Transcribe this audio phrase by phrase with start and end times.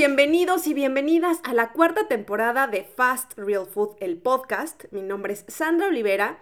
[0.00, 4.84] Bienvenidos y bienvenidas a la cuarta temporada de Fast Real Food, el podcast.
[4.92, 6.40] Mi nombre es Sandra Olivera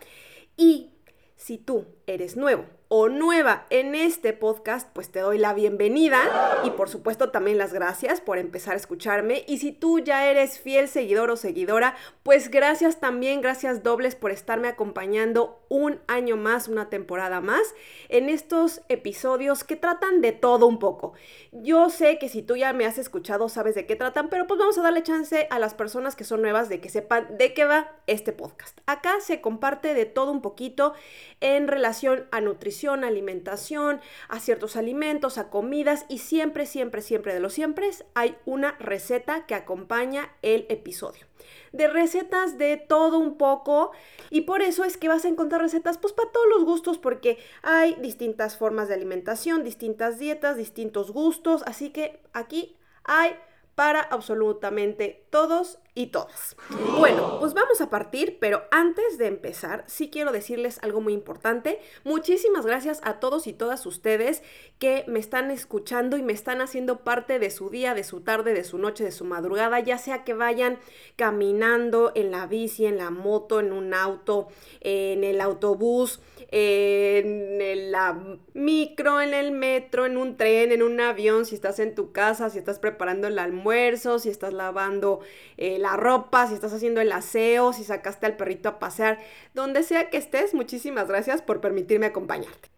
[0.56, 0.92] y
[1.34, 6.70] si tú eres nuevo o nueva en este podcast, pues te doy la bienvenida y
[6.70, 9.44] por supuesto también las gracias por empezar a escucharme.
[9.46, 14.30] Y si tú ya eres fiel seguidor o seguidora, pues gracias también, gracias dobles por
[14.30, 17.74] estarme acompañando un año más, una temporada más,
[18.08, 21.12] en estos episodios que tratan de todo un poco.
[21.52, 24.58] Yo sé que si tú ya me has escuchado, sabes de qué tratan, pero pues
[24.58, 27.66] vamos a darle chance a las personas que son nuevas de que sepan de qué
[27.66, 28.78] va este podcast.
[28.86, 30.94] Acá se comparte de todo un poquito
[31.40, 37.40] en relación a nutrición alimentación, a ciertos alimentos, a comidas y siempre, siempre, siempre de
[37.40, 41.26] los siempre hay una receta que acompaña el episodio.
[41.72, 43.92] De recetas de todo un poco
[44.30, 47.38] y por eso es que vas a encontrar recetas pues para todos los gustos porque
[47.62, 53.36] hay distintas formas de alimentación, distintas dietas, distintos gustos, así que aquí hay
[53.74, 56.56] para absolutamente todos y todas.
[56.98, 61.80] Bueno, pues vamos a partir, pero antes de empezar, sí quiero decirles algo muy importante.
[62.04, 64.42] Muchísimas gracias a todos y todas ustedes
[64.78, 68.54] que me están escuchando y me están haciendo parte de su día, de su tarde,
[68.54, 70.78] de su noche, de su madrugada, ya sea que vayan
[71.16, 74.48] caminando en la bici, en la moto, en un auto,
[74.80, 76.20] en el autobús,
[76.50, 81.94] en la micro, en el metro, en un tren, en un avión, si estás en
[81.94, 85.17] tu casa, si estás preparando el almuerzo, si estás lavando
[85.56, 89.18] eh, la ropa, si estás haciendo el aseo, si sacaste al perrito a pasear,
[89.54, 92.68] donde sea que estés, muchísimas gracias por permitirme acompañarte.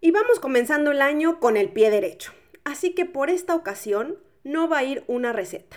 [0.00, 2.32] Y vamos comenzando el año con el pie derecho.
[2.64, 5.76] Así que por esta ocasión no va a ir una receta.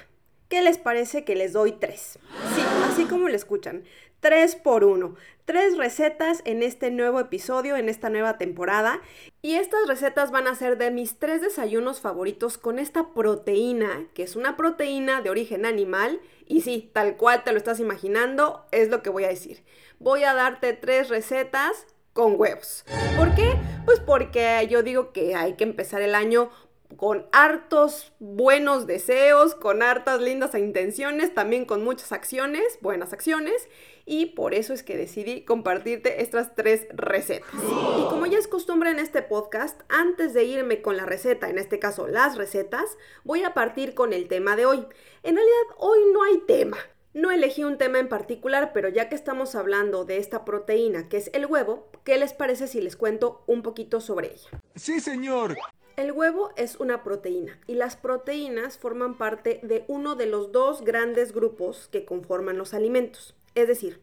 [0.50, 2.20] ¿Qué les parece que les doy tres?
[2.56, 3.84] Sí, así como lo escuchan.
[4.26, 5.14] 3 por 1.
[5.46, 9.00] Tres recetas en este nuevo episodio, en esta nueva temporada.
[9.44, 14.24] Y estas recetas van a ser de mis tres desayunos favoritos con esta proteína, que
[14.24, 16.20] es una proteína de origen animal.
[16.48, 19.64] Y sí, tal cual te lo estás imaginando, es lo que voy a decir.
[20.00, 22.84] Voy a darte tres recetas con huevos.
[23.16, 23.54] ¿Por qué?
[23.86, 26.50] Pues porque yo digo que hay que empezar el año
[26.96, 33.68] con hartos buenos deseos, con hartas lindas intenciones, también con muchas acciones, buenas acciones
[34.06, 37.50] y por eso es que decidí compartirte estas tres recetas.
[37.54, 41.58] Y como ya es costumbre en este podcast, antes de irme con la receta, en
[41.58, 44.86] este caso las recetas, voy a partir con el tema de hoy.
[45.24, 46.78] En realidad hoy no hay tema.
[47.14, 51.16] No elegí un tema en particular, pero ya que estamos hablando de esta proteína que
[51.16, 54.50] es el huevo, ¿qué les parece si les cuento un poquito sobre ella?
[54.76, 55.56] Sí, señor.
[55.98, 60.84] El huevo es una proteína y las proteínas forman parte de uno de los dos
[60.84, 63.34] grandes grupos que conforman los alimentos.
[63.56, 64.02] Es decir,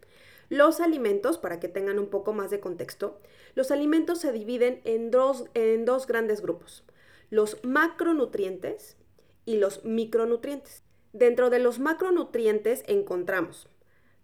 [0.49, 3.21] los alimentos, para que tengan un poco más de contexto,
[3.55, 6.83] los alimentos se dividen en dos, en dos grandes grupos,
[7.29, 8.97] los macronutrientes
[9.45, 10.83] y los micronutrientes.
[11.13, 13.69] Dentro de los macronutrientes encontramos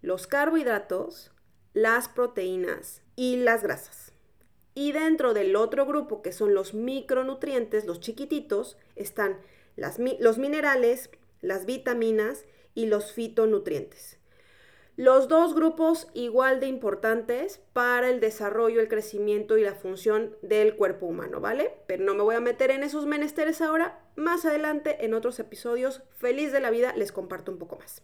[0.00, 1.32] los carbohidratos,
[1.74, 4.07] las proteínas y las grasas.
[4.80, 9.36] Y dentro del otro grupo, que son los micronutrientes, los chiquititos, están
[9.74, 12.44] los minerales, las vitaminas
[12.76, 14.18] y los fitonutrientes.
[14.94, 20.76] Los dos grupos igual de importantes para el desarrollo, el crecimiento y la función del
[20.76, 21.74] cuerpo humano, ¿vale?
[21.88, 23.98] Pero no me voy a meter en esos menesteres ahora.
[24.14, 28.02] Más adelante, en otros episodios, feliz de la vida, les comparto un poco más.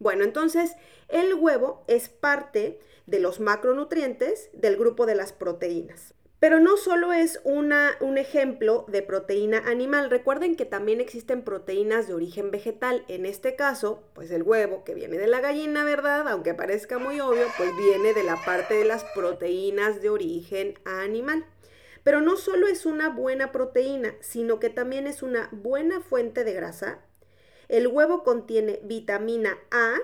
[0.00, 0.74] Bueno, entonces,
[1.06, 6.15] el huevo es parte de los macronutrientes del grupo de las proteínas.
[6.46, 12.06] Pero no solo es una, un ejemplo de proteína animal, recuerden que también existen proteínas
[12.06, 13.04] de origen vegetal.
[13.08, 16.28] En este caso, pues el huevo que viene de la gallina, ¿verdad?
[16.28, 21.44] Aunque parezca muy obvio, pues viene de la parte de las proteínas de origen animal.
[22.04, 26.52] Pero no solo es una buena proteína, sino que también es una buena fuente de
[26.52, 27.00] grasa.
[27.66, 29.96] El huevo contiene vitamina A,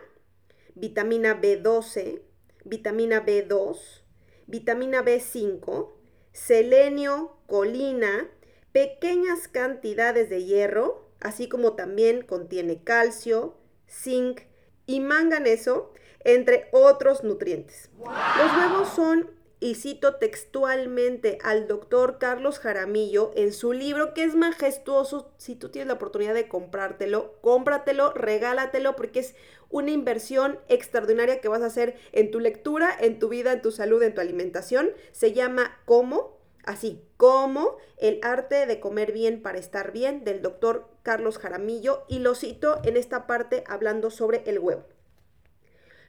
[0.75, 2.20] vitamina B12,
[2.64, 4.02] vitamina B2,
[4.49, 6.01] vitamina B5,
[6.32, 8.29] selenio, colina,
[8.73, 13.56] pequeñas cantidades de hierro, así como también contiene calcio,
[13.88, 14.40] zinc
[14.87, 15.93] y manganeso,
[16.25, 17.90] entre otros nutrientes.
[17.99, 19.31] Los huevos son,
[19.62, 25.69] y cito textualmente al doctor Carlos Jaramillo en su libro, que es majestuoso, si tú
[25.69, 29.37] tienes la oportunidad de comprártelo, cómpratelo, regálatelo, porque es
[29.70, 33.70] una inversión extraordinaria que vas a hacer en tu lectura, en tu vida, en tu
[33.70, 34.91] salud, en tu alimentación.
[35.12, 40.88] Se llama Cómo, así, como el arte de comer bien para estar bien del doctor
[41.05, 44.82] Carlos Jaramillo y lo cito en esta parte hablando sobre el huevo.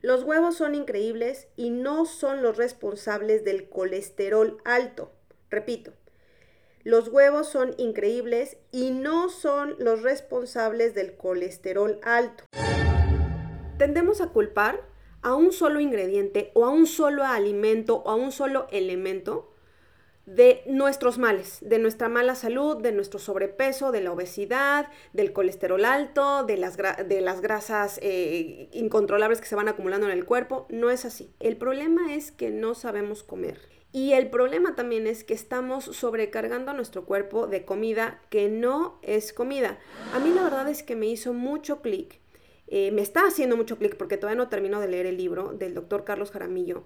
[0.04, 5.14] Los huevos son increíbles y no son los responsables del colesterol alto.
[5.50, 5.94] Repito,
[6.84, 12.44] Los huevos son increíbles y no son los responsables del colesterol alto.
[13.78, 14.82] Tendemos a culpar
[15.22, 19.53] a un solo ingrediente o a un solo alimento o a un solo elemento
[20.26, 25.84] de nuestros males, de nuestra mala salud, de nuestro sobrepeso, de la obesidad, del colesterol
[25.84, 30.66] alto, de las, de las grasas eh, incontrolables que se van acumulando en el cuerpo.
[30.70, 31.34] No es así.
[31.40, 33.60] El problema es que no sabemos comer.
[33.92, 38.98] Y el problema también es que estamos sobrecargando a nuestro cuerpo de comida que no
[39.04, 39.78] es comida.
[40.14, 42.20] A mí la verdad es que me hizo mucho clic.
[42.68, 45.76] Eh, me está haciendo mucho clic porque todavía no termino de leer el libro del
[45.76, 46.86] doctor Carlos Jaramillo.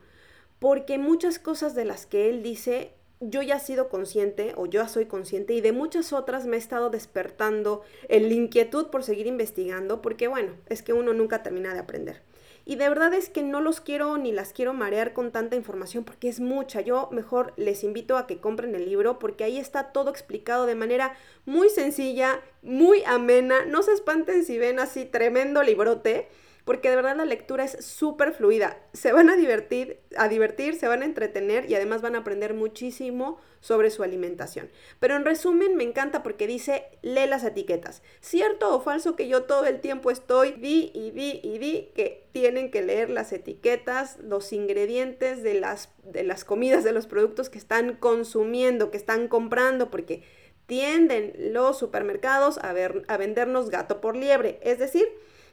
[0.60, 4.82] Porque muchas cosas de las que él dice yo ya he sido consciente o yo
[4.82, 9.28] ya soy consciente y de muchas otras me he estado despertando el inquietud por seguir
[9.28, 12.22] investigando porque bueno, es que uno nunca termina de aprender.
[12.70, 16.04] Y de verdad es que no los quiero ni las quiero marear con tanta información
[16.04, 16.82] porque es mucha.
[16.82, 20.76] Yo mejor les invito a que compren el libro porque ahí está todo explicado de
[20.76, 21.16] manera
[21.46, 23.64] muy sencilla, muy amena.
[23.66, 26.28] No se espanten si ven así tremendo librote
[26.68, 28.78] porque de verdad la lectura es súper fluida.
[28.92, 32.54] Se van a divertir, a divertir, se van a entretener y además van a aprender
[32.54, 34.70] muchísimo sobre su alimentación.
[35.00, 38.04] Pero en resumen me encanta porque dice, lee las etiquetas.
[38.20, 42.28] Cierto o falso que yo todo el tiempo estoy, vi y vi y vi que
[42.34, 47.50] tienen que leer las etiquetas, los ingredientes de las, de las comidas, de los productos
[47.50, 50.22] que están consumiendo, que están comprando, porque
[50.66, 54.60] tienden los supermercados a, ver, a vendernos gato por liebre.
[54.62, 55.08] Es decir,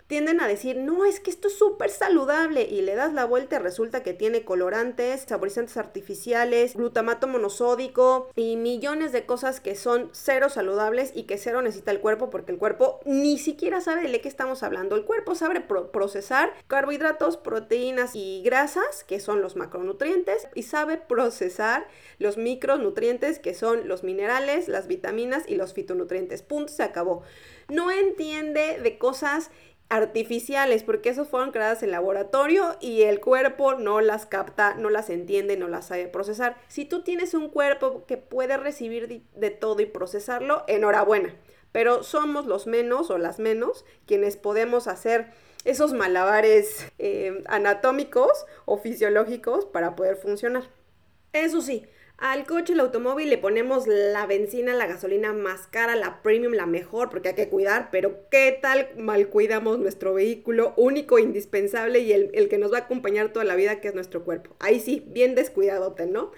[0.06, 3.56] tienden a decir, no, es que esto es súper saludable y le das la vuelta
[3.56, 10.10] y resulta que tiene colorantes, saborizantes artificiales, glutamato monosódico y millones de cosas que son
[10.12, 14.20] cero saludables y que cero necesita el cuerpo porque el cuerpo ni siquiera sabe de
[14.20, 14.96] qué estamos hablando.
[14.96, 21.86] El cuerpo sabe procesar carbohidratos, proteínas y grasas, que son los macronutrientes, y sabe procesar
[22.18, 26.42] los micronutrientes, que son los minerales, las vitaminas y los fitonutrientes.
[26.42, 27.22] Punto, se acabó.
[27.68, 29.50] No entiende de cosas
[29.88, 35.10] artificiales, porque esos fueron creadas en laboratorio y el cuerpo no las capta, no las
[35.10, 36.56] entiende, no las sabe procesar.
[36.68, 41.34] Si tú tienes un cuerpo que puede recibir de todo y procesarlo, enhorabuena.
[41.72, 45.32] Pero somos los menos o las menos quienes podemos hacer
[45.64, 50.64] esos malabares eh, anatómicos o fisiológicos para poder funcionar.
[51.32, 51.86] Eso sí,
[52.18, 56.64] al coche, el automóvil le ponemos la benzina, la gasolina más cara, la premium, la
[56.64, 62.12] mejor, porque hay que cuidar, pero ¿qué tal mal cuidamos nuestro vehículo único, indispensable y
[62.12, 64.54] el, que nos va a acompañar toda la vida, que es nuestro cuerpo?
[64.60, 66.30] Ahí sí, bien descuidadote, ¿no?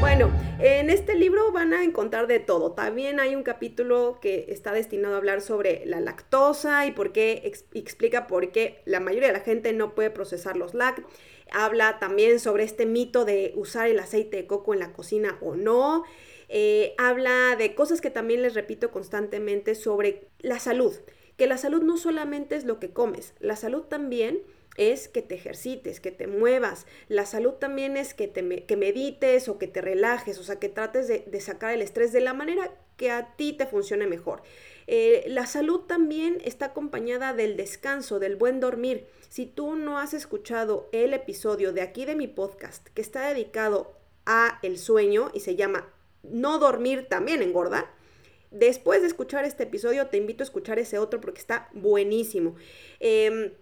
[0.00, 2.72] Bueno, en este libro van a encontrar de todo.
[2.72, 7.42] También hay un capítulo que está destinado a hablar sobre la lactosa y por qué
[7.44, 11.08] explica por qué la mayoría de la gente no puede procesar los lácteos
[11.52, 15.54] habla también sobre este mito de usar el aceite de coco en la cocina o
[15.54, 16.04] no.
[16.48, 20.92] Eh, habla de cosas que también les repito constantemente sobre la salud,
[21.36, 24.42] que la salud no solamente es lo que comes, la salud también
[24.76, 26.86] es que te ejercites, que te muevas.
[27.08, 30.68] La salud también es que, te que medites o que te relajes, o sea, que
[30.68, 34.42] trates de, de, sacar el estrés de la manera que a ti te funcione mejor.
[34.86, 39.06] Eh, la salud también está acompañada del descanso, del buen dormir.
[39.28, 43.94] Si tú no has escuchado el episodio de aquí de mi podcast que está dedicado
[44.26, 45.88] a el sueño y se llama
[46.22, 47.90] No dormir también engorda,
[48.50, 52.56] después de escuchar este episodio te invito a escuchar ese otro porque está buenísimo.
[52.98, 53.52] Em,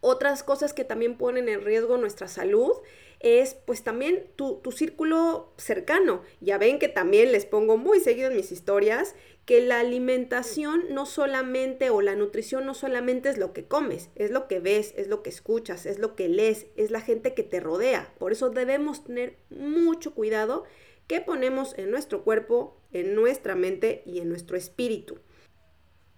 [0.00, 2.72] otras cosas que también ponen en riesgo nuestra salud
[3.20, 6.22] es pues también tu, tu, círculo cercano.
[6.40, 11.06] Ya ven que también les pongo muy seguido en mis historias que la alimentación no
[11.06, 15.08] solamente o la nutrición no solamente es lo que comes, es lo que ves, es
[15.08, 18.14] lo que escuchas, es lo que lees, es la gente que te rodea.
[18.18, 20.64] Por eso debemos tener mucho cuidado
[21.06, 25.18] que ponemos en nuestro cuerpo, en nuestra mente y en nuestro espíritu.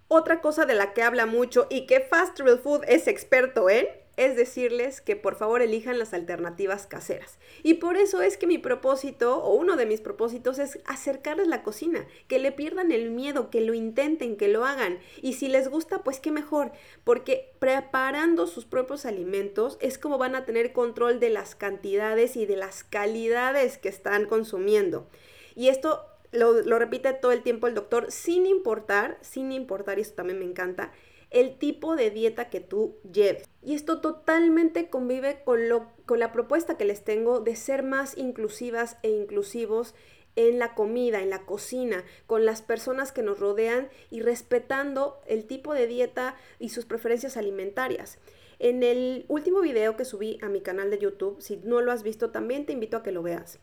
[0.08, 3.86] Otra cosa de la que habla mucho y que Fast Real Food es experto en
[4.16, 7.38] es decirles que por favor elijan las alternativas caseras.
[7.62, 11.62] Y por eso es que mi propósito, o uno de mis propósitos, es acercarles la
[11.62, 14.98] cocina, que le pierdan el miedo, que lo intenten, que lo hagan.
[15.22, 16.72] Y si les gusta, pues qué mejor,
[17.04, 22.46] porque preparando sus propios alimentos es como van a tener control de las cantidades y
[22.46, 25.06] de las calidades que están consumiendo.
[25.54, 30.16] Y esto lo, repite todo el tiempo el doctor, sin importar, sin importar, y esto
[30.16, 30.92] también me encanta,
[31.32, 33.48] el tipo de dieta que tú lleves.
[33.62, 38.16] Y esto totalmente convive con, lo, con la propuesta que les tengo de ser más
[38.16, 39.94] inclusivas e inclusivos
[40.36, 45.46] en la comida, en la cocina, con las personas que nos rodean y respetando el
[45.46, 48.18] tipo de dieta y sus preferencias alimentarias.
[48.58, 52.02] En el último video que subí a mi canal de YouTube, si no lo has
[52.02, 53.58] visto, también te invito a que lo veas.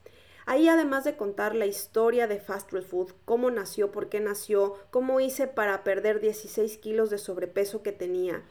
[0.50, 4.74] Ahí además de contar la historia de Fast Real Food, cómo nació, por qué nació,
[4.90, 8.42] cómo hice para perder 16 kilos de sobrepeso que tenía,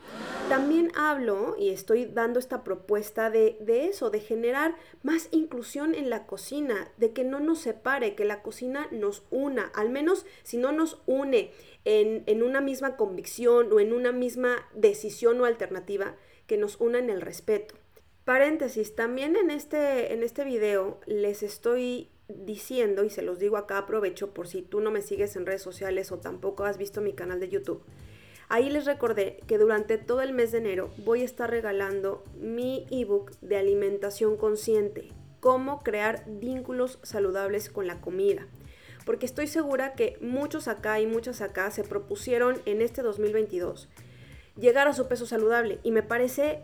[0.49, 6.09] también hablo y estoy dando esta propuesta de, de eso, de generar más inclusión en
[6.09, 10.57] la cocina, de que no nos separe, que la cocina nos una, al menos si
[10.57, 11.51] no nos une
[11.85, 16.15] en, en una misma convicción o en una misma decisión o alternativa,
[16.47, 17.75] que nos una en el respeto.
[18.29, 23.79] Paréntesis, también en este, en este video les estoy diciendo, y se los digo acá,
[23.79, 27.15] aprovecho por si tú no me sigues en redes sociales o tampoco has visto mi
[27.15, 27.83] canal de YouTube.
[28.51, 32.87] Ahí les recordé que durante todo el mes de enero voy a estar regalando mi
[32.91, 35.09] ebook de alimentación consciente,
[35.41, 38.47] cómo crear vínculos saludables con la comida.
[39.07, 43.89] Porque estoy segura que muchos acá y muchas acá se propusieron en este 2022
[44.59, 46.63] llegar a su peso saludable y me parece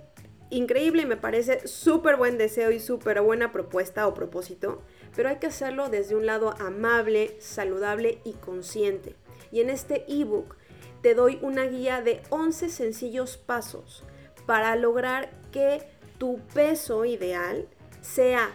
[0.57, 4.83] increíble me parece súper buen deseo y súper buena propuesta o propósito,
[5.17, 9.17] pero hay que hacerlo desde un lado amable, saludable y consciente.
[9.51, 10.57] Y en este ebook
[11.03, 14.05] te doy una guía de 11 sencillos pasos
[14.47, 15.83] para lograr que
[16.19, 17.69] tu peso ideal
[18.01, 18.51] sea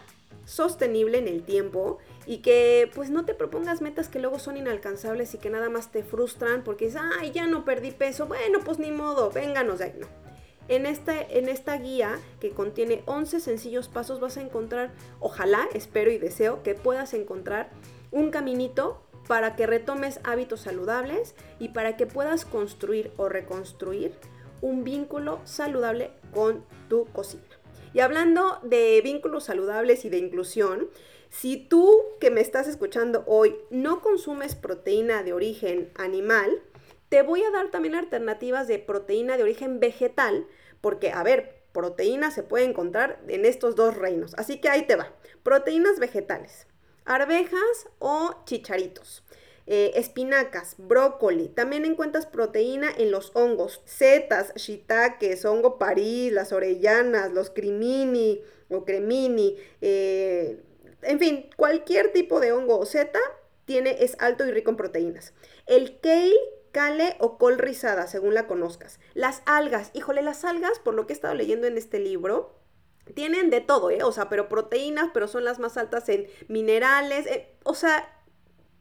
[0.46, 5.34] sostenible en el tiempo y que pues no te propongas metas que luego son inalcanzables
[5.34, 8.80] y que nada más te frustran porque dices, ay, ya no perdí peso, bueno, pues
[8.80, 10.08] ni modo, vénganos de ahí, no.
[10.70, 16.18] En, en esta guía que contiene 11 sencillos pasos vas a encontrar, ojalá, espero y
[16.18, 17.72] deseo que puedas encontrar
[18.12, 24.14] un caminito para que retomes hábitos saludables y para que puedas construir o reconstruir
[24.62, 27.44] un vínculo saludable con tu cocina.
[27.94, 30.90] Y hablando de vínculos saludables y de inclusión,
[31.30, 36.62] si tú que me estás escuchando hoy no consumes proteína de origen animal,
[37.10, 40.46] te voy a dar también alternativas de proteína de origen vegetal,
[40.82, 44.34] porque, a ver, proteína se puede encontrar en estos dos reinos.
[44.38, 45.14] Así que ahí te va.
[45.44, 46.68] Proteínas vegetales,
[47.06, 49.24] arvejas o chicharitos.
[49.72, 51.48] Eh, espinacas, brócoli.
[51.48, 58.84] También encuentras proteína en los hongos, setas, shiitakes, hongo parís, las orellanas, los crimini o
[58.84, 59.58] cremini.
[59.82, 60.60] Eh,
[61.04, 63.20] en fin, cualquier tipo de hongo o seta
[63.66, 65.34] tiene, es alto y rico en proteínas.
[65.68, 66.34] El kale
[66.72, 69.00] cale o col rizada, según la conozcas.
[69.14, 72.56] Las algas, híjole, las algas, por lo que he estado leyendo en este libro,
[73.14, 74.04] tienen de todo, ¿eh?
[74.04, 78.16] O sea, pero proteínas, pero son las más altas en minerales, eh, o sea,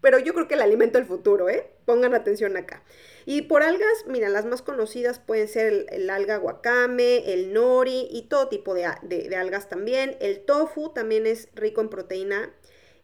[0.00, 1.71] pero yo creo que el alimento del futuro, ¿eh?
[1.85, 2.85] Pongan atención acá.
[3.26, 8.28] Y por algas, mira, las más conocidas pueden ser el, alga wakame, el nori y
[8.28, 10.16] todo tipo de, de, algas también.
[10.21, 12.52] El tofu también es rico en proteína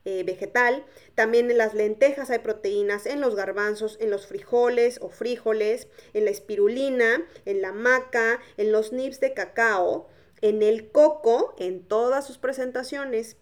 [0.05, 0.85] eh, vegetal.
[1.15, 6.25] También en las lentejas hay proteínas, en los garbanzos, en los frijoles o frijoles, en
[6.27, 10.09] la espirulina, en la maca, en los nips de cacao,
[10.41, 13.37] en el coco, en todas sus presentaciones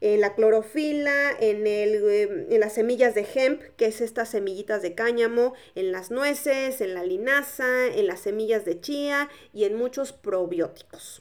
[0.00, 4.82] en la clorofila, en, el, em, en, las semillas de hemp, que es estas semillitas
[4.82, 9.74] de cáñamo, en las nueces, en la linaza, en las semillas de chía y en
[9.74, 11.20] muchos probióticos.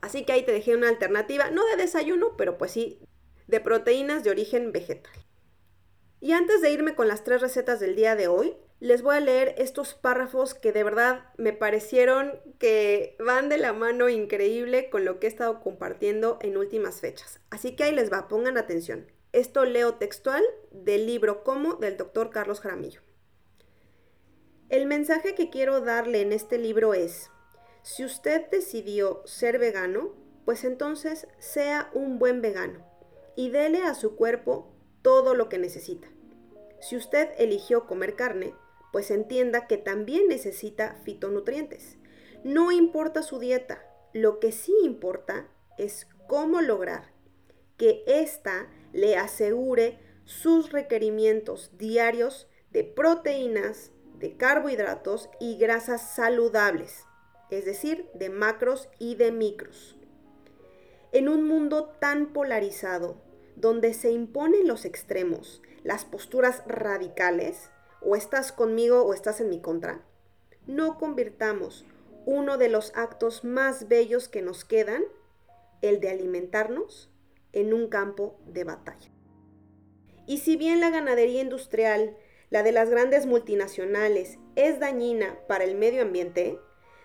[0.00, 2.98] Así que ahí te dejé una alternativa, no de desayuno, pero pues sí
[3.52, 5.12] de proteínas de origen vegetal.
[6.20, 9.20] Y antes de irme con las tres recetas del día de hoy, les voy a
[9.20, 15.04] leer estos párrafos que de verdad me parecieron que van de la mano increíble con
[15.04, 17.40] lo que he estado compartiendo en últimas fechas.
[17.50, 19.12] Así que ahí les va, pongan atención.
[19.32, 23.02] Esto leo textual del libro Como del doctor Carlos Jaramillo.
[24.70, 27.30] El mensaje que quiero darle en este libro es,
[27.82, 30.14] si usted decidió ser vegano,
[30.46, 32.91] pues entonces sea un buen vegano
[33.36, 34.72] y dele a su cuerpo
[35.02, 36.08] todo lo que necesita.
[36.80, 38.54] Si usted eligió comer carne,
[38.92, 41.98] pues entienda que también necesita fitonutrientes.
[42.44, 45.48] No importa su dieta, lo que sí importa
[45.78, 47.12] es cómo lograr
[47.76, 57.06] que ésta le asegure sus requerimientos diarios de proteínas, de carbohidratos y grasas saludables,
[57.50, 59.96] es decir, de macros y de micros.
[61.12, 63.16] En un mundo tan polarizado,
[63.56, 69.60] donde se imponen los extremos, las posturas radicales, o estás conmigo o estás en mi
[69.60, 70.02] contra,
[70.66, 71.84] no convirtamos
[72.24, 75.02] uno de los actos más bellos que nos quedan,
[75.82, 77.10] el de alimentarnos,
[77.52, 79.10] en un campo de batalla.
[80.26, 82.16] Y si bien la ganadería industrial,
[82.48, 86.58] la de las grandes multinacionales, es dañina para el medio ambiente,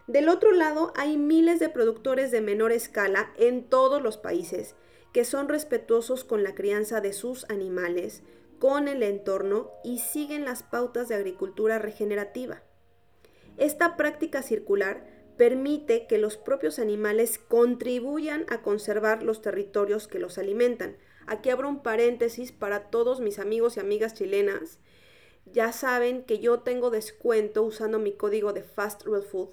[0.07, 4.75] del otro lado, hay miles de productores de menor escala en todos los países
[5.13, 8.23] que son respetuosos con la crianza de sus animales,
[8.59, 12.61] con el entorno y siguen las pautas de agricultura regenerativa.
[13.57, 20.37] Esta práctica circular permite que los propios animales contribuyan a conservar los territorios que los
[20.37, 20.97] alimentan,
[21.27, 24.79] Aquí abro un paréntesis para todos mis amigos y amigas chilenas.
[25.45, 29.49] Ya saben que yo tengo descuento usando mi código de Fast Real Food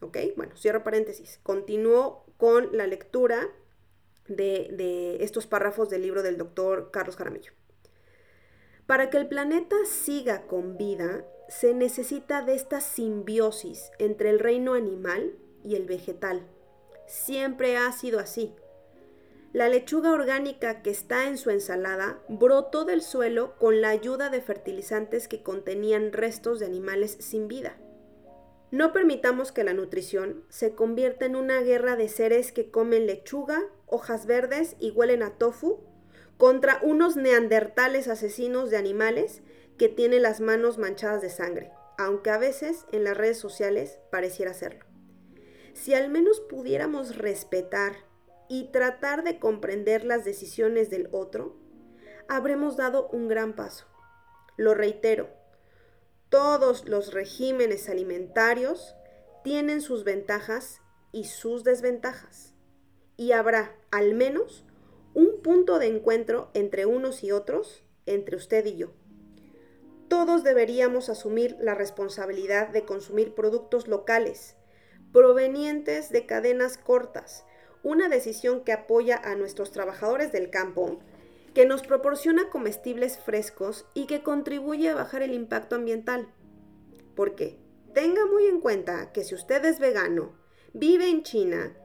[0.00, 0.18] ¿Ok?
[0.36, 1.38] Bueno, cierro paréntesis.
[1.42, 3.48] Continúo con la lectura
[4.26, 7.52] de, de estos párrafos del libro del doctor Carlos Jaramillo.
[8.92, 14.74] Para que el planeta siga con vida, se necesita de esta simbiosis entre el reino
[14.74, 15.32] animal
[15.64, 16.46] y el vegetal.
[17.06, 18.54] Siempre ha sido así.
[19.54, 24.42] La lechuga orgánica que está en su ensalada brotó del suelo con la ayuda de
[24.42, 27.78] fertilizantes que contenían restos de animales sin vida.
[28.70, 33.62] No permitamos que la nutrición se convierta en una guerra de seres que comen lechuga,
[33.86, 35.80] hojas verdes y huelen a tofu
[36.36, 39.42] contra unos neandertales asesinos de animales
[39.78, 44.54] que tienen las manos manchadas de sangre, aunque a veces en las redes sociales pareciera
[44.54, 44.84] serlo.
[45.74, 47.94] Si al menos pudiéramos respetar
[48.48, 51.56] y tratar de comprender las decisiones del otro,
[52.28, 53.86] habremos dado un gran paso.
[54.56, 55.30] Lo reitero,
[56.28, 58.94] todos los regímenes alimentarios
[59.44, 60.80] tienen sus ventajas
[61.12, 62.54] y sus desventajas.
[63.16, 64.64] Y habrá, al menos,
[65.14, 68.92] un punto de encuentro entre unos y otros, entre usted y yo.
[70.08, 74.56] Todos deberíamos asumir la responsabilidad de consumir productos locales,
[75.12, 77.44] provenientes de cadenas cortas,
[77.82, 81.00] una decisión que apoya a nuestros trabajadores del campo,
[81.54, 86.28] que nos proporciona comestibles frescos y que contribuye a bajar el impacto ambiental.
[87.14, 87.58] Porque
[87.92, 90.32] tenga muy en cuenta que si usted es vegano,
[90.72, 91.76] vive en China,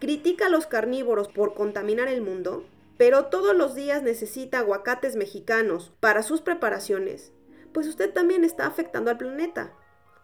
[0.00, 2.66] critica a los carnívoros por contaminar el mundo,
[3.02, 7.32] pero todos los días necesita aguacates mexicanos para sus preparaciones,
[7.72, 9.74] pues usted también está afectando al planeta.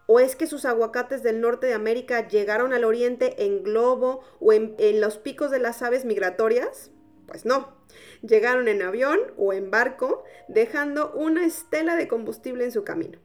[0.07, 4.53] ¿O es que sus aguacates del norte de América llegaron al oriente en globo o
[4.53, 6.93] en, los picos de las aves migratorias?
[7.27, 7.77] Pues no,
[8.23, 13.19] llegaron en avión o en barco, dejando una estela de combustible en su camino.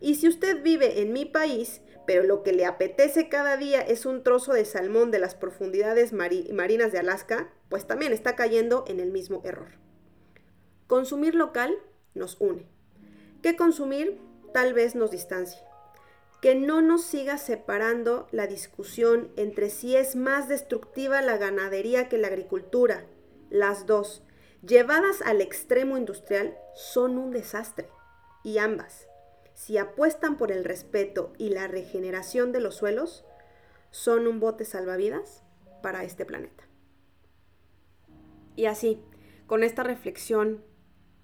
[0.00, 4.06] Y si usted vive en mi país, pero lo que le apetece cada día es
[4.06, 9.00] un trozo de salmón de las profundidades marinas de Alaska, pues también está cayendo en
[9.00, 9.72] el mismo error.
[10.86, 11.76] Consumir local
[12.14, 12.66] nos une.
[13.42, 14.18] ¿Qué consumir
[14.52, 15.66] tal vez nos distancie
[16.40, 22.18] que no nos siga separando la discusión entre si es más destructiva la ganadería que
[22.18, 23.06] la agricultura.
[23.50, 24.22] Las dos,
[24.64, 27.88] llevadas al extremo industrial, son un desastre.
[28.44, 29.08] Y ambas,
[29.56, 33.24] si apuestan por el respeto y la regeneración de los suelos,
[33.90, 35.42] son un bote salvavidas
[35.82, 36.64] para este planeta.
[38.54, 39.00] Y así,
[39.46, 40.62] con esta reflexión,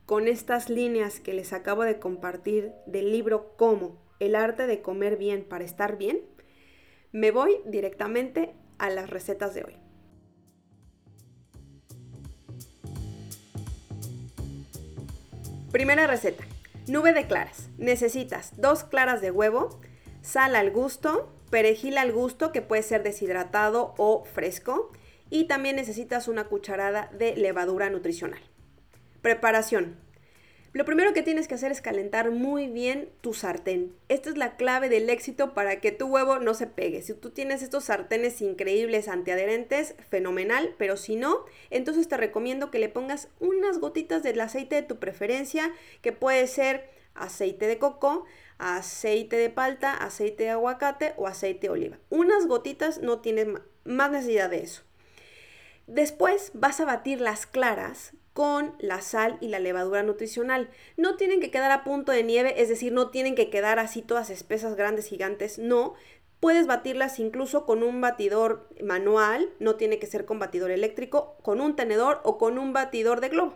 [0.07, 5.19] con estas líneas que les acabo de compartir del libro Cómo el arte de comer
[5.19, 6.23] bien para estar bien,
[7.13, 9.77] me voy directamente a las recetas de hoy.
[15.71, 16.45] Primera receta.
[16.93, 17.71] Nube de claras.
[17.79, 19.81] Necesitas dos claras de huevo,
[20.21, 24.93] sal al gusto, perejil al gusto que puede ser deshidratado o fresco
[25.31, 28.43] y también necesitas una cucharada de levadura nutricional.
[29.23, 29.97] Preparación.
[30.75, 33.95] Lo primero que tienes que hacer es calentar muy bien tu sartén.
[34.09, 37.03] Esta es la clave del éxito para que tu huevo no se pegue.
[37.03, 42.79] Si tú tienes estos sartenes increíbles antiadherentes, fenomenal, pero si no, entonces te recomiendo que
[42.79, 48.25] le pongas unas gotitas del aceite de tu preferencia, que puede ser aceite de coco,
[48.57, 51.99] aceite de palta, aceite de aguacate o aceite de oliva.
[52.09, 53.47] Unas gotitas no tienes
[53.85, 54.85] más necesidad de eso.
[55.87, 60.71] Después vas a batir las claras con la sal y la levadura nutricional.
[60.97, 64.03] No tienen que quedar a punto de nieve, es decir, no tienen que quedar así
[64.03, 65.95] todas espesas, grandes, gigantes, no.
[66.41, 71.61] Puedes batirlas incluso con un batidor manual, no tiene que ser con batidor eléctrico, con
[71.61, 73.55] un tenedor o con un batidor de globo.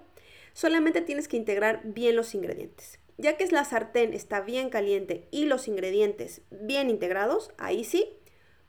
[0.52, 3.00] Solamente tienes que integrar bien los ingredientes.
[3.18, 8.12] Ya que la sartén está bien caliente y los ingredientes bien integrados, ahí sí,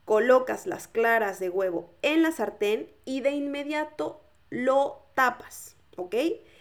[0.04, 5.77] colocas las claras de huevo en la sartén y de inmediato lo tapas.
[5.98, 6.14] ¿Ok?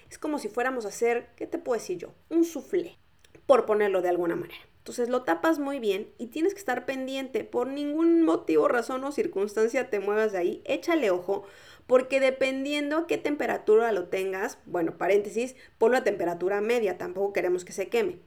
[0.10, 2.14] Es como si fuéramos a hacer, ¿qué te puedo decir yo?
[2.30, 2.98] Un soufflé,
[3.46, 4.60] por ponerlo de alguna manera.
[4.88, 7.44] Entonces lo tapas muy bien y tienes que estar pendiente.
[7.44, 10.62] Por ningún motivo, razón o circunstancia te muevas de ahí.
[10.64, 11.44] Échale ojo
[11.88, 17.66] porque dependiendo a qué temperatura lo tengas, bueno, paréntesis, ponlo a temperatura media, tampoco queremos
[17.66, 18.20] que se queme.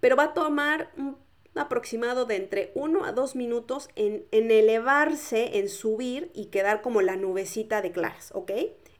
[0.00, 1.16] Pero va a tomar un
[1.54, 7.00] aproximado de entre 1 a 2 minutos en, en elevarse, en subir y quedar como
[7.00, 8.50] la nubecita de claras, ¿ok?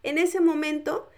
[0.03, 1.09] En ese momento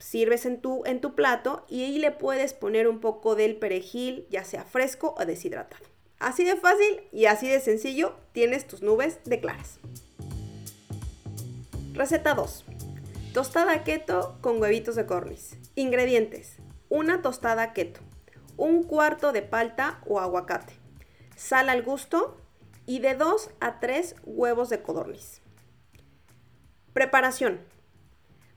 [0.00, 4.26] sirves en tu, en tu plato y ahí le puedes poner un poco del perejil,
[4.30, 5.84] ya sea fresco o deshidratado.
[6.18, 9.78] Así de fácil y así de sencillo tienes tus nubes de claras.
[11.94, 12.64] Receta 2.
[13.32, 15.56] Tostada keto con huevitos de cornis.
[15.76, 16.56] Ingredientes.
[16.88, 18.00] Una tostada keto.
[18.56, 20.74] Un cuarto de palta o aguacate.
[21.36, 22.36] Sal al gusto
[22.86, 25.42] y de 2 a 3 huevos de codorniz.
[26.92, 27.60] Preparación.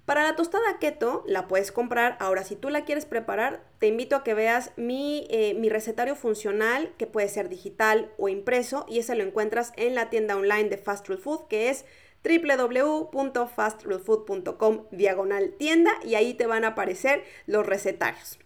[0.05, 2.17] Para la tostada keto la puedes comprar.
[2.19, 6.17] Ahora, si tú la quieres preparar, te invito a que veas mi, eh, mi, recetario
[6.17, 10.67] funcional, que puede ser digital o impreso, y ese lo encuentras en la tienda online
[10.67, 11.85] de Fast Real Food, que es
[12.23, 18.39] www.fastrealfood.com diagonal tienda, y ahí te van a aparecer los recetarios.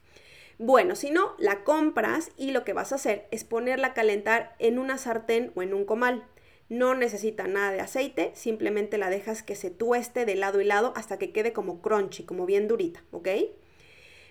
[0.59, 4.55] Bueno, si no, la compras y lo que vas a hacer es ponerla a calentar
[4.59, 6.23] en una sartén o en un comal.
[6.69, 10.93] No necesita nada de aceite, simplemente la dejas que se tueste de lado y lado
[10.95, 13.29] hasta que quede como crunchy, como bien durita, ¿ok?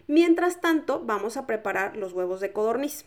[0.06, 3.04] Mientras tanto, vamos a preparar los huevos de codorniz.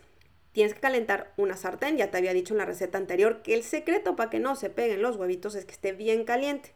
[0.52, 3.63] Tienes que calentar una sartén, ya te había dicho en la receta anterior que el
[3.63, 6.74] secreto para que no se peguen los huevitos es que esté bien caliente.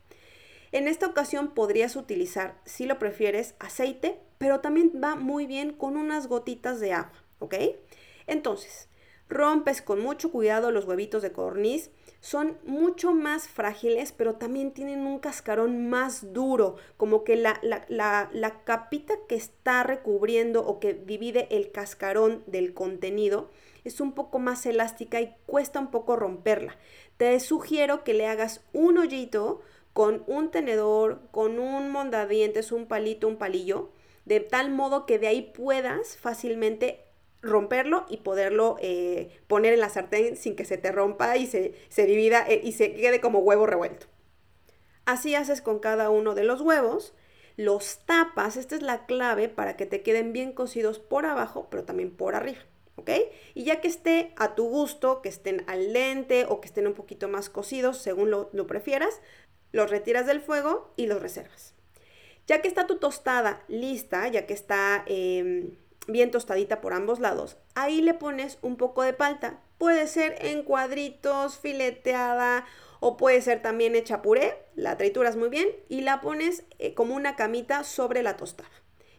[0.72, 5.98] En esta ocasión podrías utilizar, si lo prefieres, aceite, pero también va muy bien con
[5.98, 7.56] unas gotitas de agua, ¿ok?
[8.28, 8.89] Entonces,
[9.28, 11.89] rompes con mucho cuidado los huevitos de codorniz
[12.23, 18.62] son mucho más frágiles, pero también tienen un cascarón más duro, como que la, la,
[18.63, 23.51] capita que está recubriendo o que divide el cascarón del contenido
[23.83, 26.77] es un poco más elástica y cuesta un poco romperla.
[27.17, 29.59] Te sugiero que le hagas un hoyito
[29.91, 33.89] con un tenedor, con un mondadientes, un palito, un palillo,
[34.23, 37.03] de tal modo que de ahí puedas fácilmente
[37.43, 41.75] romperlo y poderlo eh, poner en la sartén sin que se te rompa y se,
[41.95, 44.08] divida eh, y se quede como huevo revuelto.
[45.06, 47.13] Así haces con cada uno de los huevos,
[47.58, 51.84] los tapas, esta es la clave para que te queden bien cocidos por abajo, pero
[51.84, 52.62] también por arriba,
[52.95, 53.12] ¿ok?
[53.53, 56.93] Y ya que esté a tu gusto, que estén al lente o que estén un
[56.93, 59.21] poquito más cocidos, según lo, prefieras,
[59.73, 61.73] los retiras del fuego y los reservas.
[62.47, 65.75] Ya que está tu tostada lista, ya que está em,
[66.08, 67.58] bien tostadita por ambos lados.
[67.76, 69.60] Ahí le pones un poco de palta.
[69.78, 72.66] Puede ser en cuadritos, fileteada
[73.00, 74.58] o puede ser también hecha puré.
[74.76, 78.70] La trituras muy bien y la pones eh, como una camita sobre la tostada.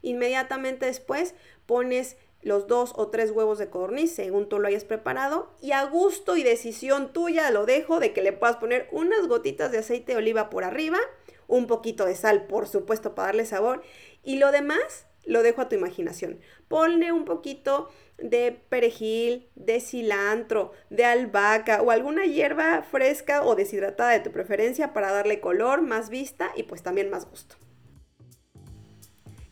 [0.02, 1.34] Inmediatamente después
[1.66, 5.82] pones los dos o tres huevos de codorniz según tú lo hayas preparado y a
[5.84, 10.12] gusto y decisión tuya lo dejo de que le puedas poner unas gotitas de aceite
[10.12, 10.98] de oliva por arriba,
[11.46, 13.82] un poquito de sal por supuesto para darle sabor
[14.22, 16.40] y lo demás lo dejo a tu imaginación.
[16.68, 24.10] Ponle un poquito de perejil, de cilantro, de albahaca o alguna hierba fresca o deshidratada
[24.10, 27.56] de tu preferencia para darle color, más vista y pues también más gusto.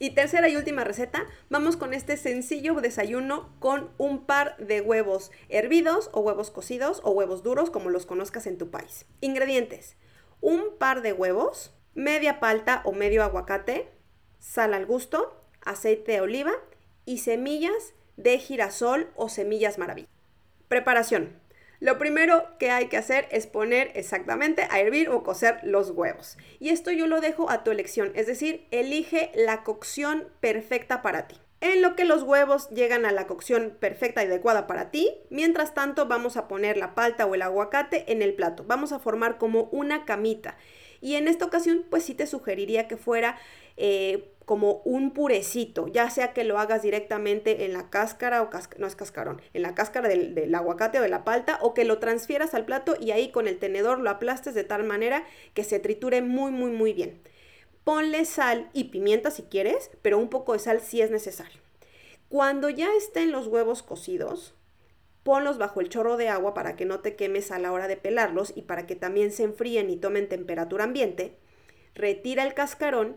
[0.03, 5.31] Y tercera y última receta, vamos con este sencillo desayuno con un par de huevos
[5.49, 9.07] hervidos o huevos cocidos o huevos duros como los conozcas en tu país.
[9.21, 9.97] Ingredientes,
[10.41, 13.93] un par de huevos, media palta o medio aguacate,
[14.41, 16.53] sal al gusto, aceite de oliva
[17.05, 20.09] y semillas de girasol o semillas maravilla.
[20.69, 21.41] Preparación.
[21.81, 26.39] Lo primero que hay que hacer es poner exactamente a hervir o cocer los huevos.
[26.61, 31.27] Y esto yo lo dejo a tu elección, es decir, elige la cocción perfecta para
[31.27, 31.37] ti.
[31.61, 35.75] En lo que los huevos llegan a la cocción perfecta y adecuada para ti, mientras
[35.75, 38.65] tanto vamos a poner la palta o el aguacate en el plato.
[38.65, 40.57] Vamos a formar como una camita.
[41.01, 43.39] Y en esta ocasión, pues sí te sugeriría que fuera
[43.77, 48.87] eh, como un purecito, ya sea que lo hagas directamente en la cáscara o no
[48.87, 52.55] es cascarón, en la cáscara del, aguacate o de la palta o que lo transfieras
[52.55, 55.25] al plato y ahí con el tenedor lo aplastes de tal manera
[55.55, 57.21] que se triture muy muy muy bien.
[57.85, 61.61] Ponle sal y pimienta si quieres, pero un poco de sal si es necesario.
[62.29, 64.55] Cuando ya estén los huevos cocidos,
[65.23, 67.97] ponlos bajo el chorro de agua para que no te quemes a la hora de
[67.97, 71.37] pelarlos y para que también se enfríen y tomen temperatura ambiente.
[71.95, 73.17] Retira el cascarón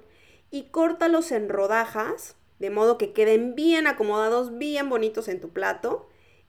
[0.55, 6.07] y córtalos en rodajas, de modo que queden bien acomodados, bien bonitos en tu plato.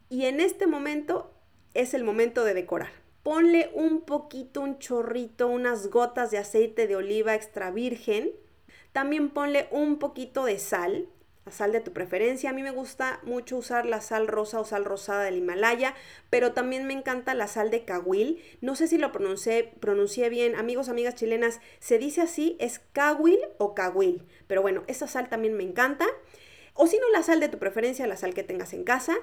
[0.09, 1.35] Y en este momento
[1.75, 2.93] es el momento de decorar.
[3.25, 8.31] Ponle un poquito, un chorrito, unas gotas de aceite de oliva extra virgen.
[8.93, 11.09] También ponle un poquito de sal
[11.47, 12.51] la sal de tu preferencia.
[12.51, 15.95] A mí me gusta mucho usar la sal rosa o sal rosada del Himalaya,
[16.29, 18.43] pero también me encanta la sal de cahuil.
[18.61, 20.57] No sé si lo pronuncié, pronuncié bien.
[20.57, 24.27] Amigos, amigas chilenas, se dice así, es cahuil o cahuil.
[24.49, 26.05] Pero bueno, esa sal también me encanta.
[26.75, 29.15] O si no, la sal de tu preferencia, la sal que tengas en casa.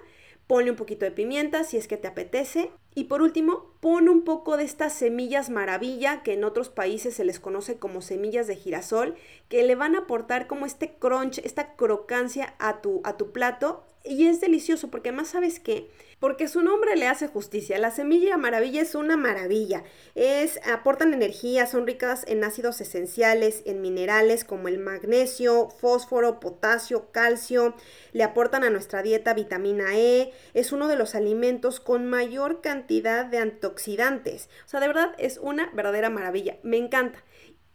[0.48, 2.72] Ponle un poquito de pimienta si es que te apetece.
[2.96, 7.26] Y por último, pon un poco de estas semillas maravilla, que en otros países se
[7.26, 9.16] les conoce como semillas de girasol,
[9.50, 13.84] que le van a aportar como este crunch, esta crocancia a tu, a tu plato.
[14.06, 15.90] Y es delicioso porque además sabes que
[16.24, 17.78] porque su nombre le hace justicia.
[17.80, 19.84] La semilla maravilla es una maravilla.
[20.16, 27.12] Es, aportan energía, son ricas en ácidos esenciales, en minerales como el magnesio, fósforo, potasio,
[27.12, 27.76] calcio.
[28.14, 30.32] Le aportan a nuestra dieta vitamina E.
[30.54, 34.50] Es uno de los alimentos con mayor cantidad de antioxidantes.
[34.65, 36.58] O sea, de verdad es una verdadera maravilla.
[36.63, 37.24] Me encanta.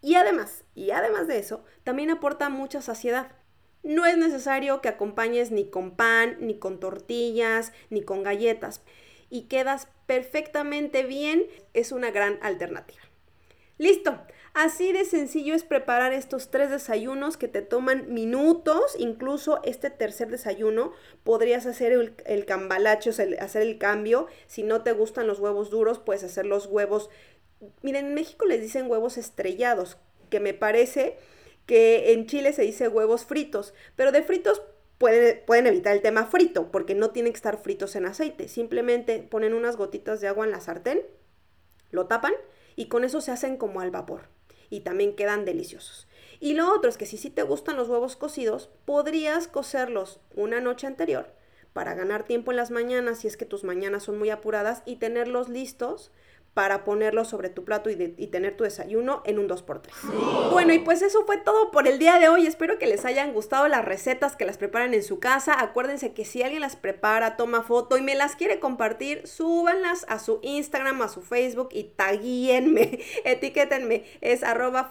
[0.01, 3.33] Y además, y además de eso, también aporta mucha saciedad.
[3.83, 8.83] No es necesario que acompañes ni con pan, ni con tortillas, ni con galletas.
[9.31, 11.45] Y quedas perfectamente bien.
[11.75, 13.03] Es una gran alternativa.
[13.79, 14.19] Listo.
[14.55, 18.97] Así de sencillo es preparar estos tres desayunos que te toman minutos.
[18.99, 24.27] Incluso este tercer desayuno podrías hacer el, cambalacho, hacer el cambio.
[24.49, 27.09] Si no te gustan los huevos duros, puedes hacer los huevos.
[27.83, 29.97] Miren, en México les dicen huevos estrellados,
[30.29, 31.17] que me parece
[31.67, 34.63] que en Chile se dice huevos fritos, pero de fritos
[34.97, 38.49] pueden, evitar el tema frito, porque no tienen que estar fritos en aceite.
[38.49, 41.03] Simplemente ponen unas gotitas de agua en la sartén,
[41.91, 42.33] lo tapan
[42.79, 44.29] y con eso se hacen como al vapor.
[44.71, 46.07] Y también quedan deliciosos.
[46.39, 50.61] Y lo otro es que si sí te gustan los huevos cocidos, podrías cocerlos una
[50.61, 51.35] noche anterior
[51.73, 54.97] para ganar tiempo en las mañanas si es que tus mañanas son muy apuradas y
[54.97, 56.13] tenerlos listos
[56.59, 60.51] para ponerlo sobre tu plato y, tener tu desayuno en un 2x3.
[60.51, 62.49] Bueno, y pues eso fue todo por el día de hoy.
[62.49, 65.55] Espero que les hayan gustado las recetas que las preparan en su casa.
[65.61, 70.19] Acuérdense que si alguien las prepara, toma foto y me las quiere compartir, súbanlas a
[70.19, 74.07] su Instagram, a su Facebook y taguíenme, etiquétenme.
[74.21, 74.91] Es arroba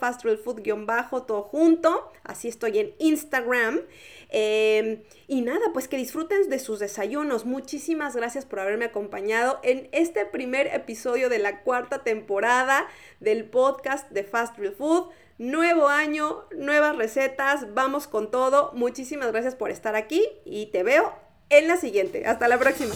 [0.86, 2.10] bajo todo junto.
[2.24, 3.82] Así estoy en Instagram.
[4.30, 7.46] Em, y nada, pues que disfruten de sus desayunos.
[7.46, 12.88] Muchísimas gracias por haberme acompañado en este primer episodio de cuarta temporada
[13.20, 15.10] del podcast de Fast Real Food.
[15.38, 18.72] Nuevo año, nuevas recetas, vamos con todo.
[18.74, 21.14] Muchísimas gracias por estar aquí y te veo
[21.50, 22.26] en la siguiente.
[22.26, 22.96] Hasta la próxima.